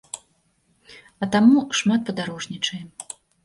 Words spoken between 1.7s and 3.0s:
шмат падарожнічаем.